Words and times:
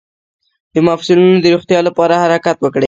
د 0.73 0.75
مفصلونو 0.87 1.37
د 1.41 1.45
روغتیا 1.53 1.79
لپاره 1.87 2.21
حرکت 2.23 2.57
وکړئ 2.61 2.79